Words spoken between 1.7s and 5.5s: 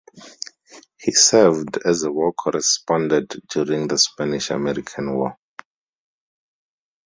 as a war correspondent during the Spanish-American War.